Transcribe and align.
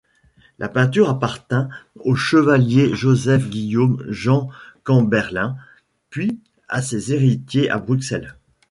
La 0.57 0.67
peinture 0.67 1.11
appartint 1.11 1.69
au 1.95 2.15
Chevalier 2.15 2.95
Joseph-Guillaume-Jean 2.95 4.49
Camberlyn 4.83 5.55
puis 6.09 6.39
à 6.67 6.81
ses 6.81 7.13
héritiers 7.13 7.69
à 7.69 7.77
Bruxelles. 7.77 8.35